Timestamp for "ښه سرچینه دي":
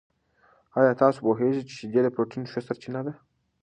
2.51-3.13